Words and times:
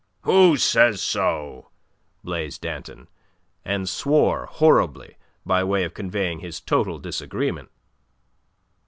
"Who 0.23 0.57
says 0.57 0.99
so?" 0.99 1.67
blazed 2.23 2.61
Danton, 2.61 3.07
and 3.63 3.87
swore 3.87 4.47
horribly 4.47 5.15
by 5.45 5.63
way 5.63 5.83
of 5.83 5.93
conveying 5.93 6.39
his 6.39 6.59
total 6.59 6.97
disagreement. 6.97 7.69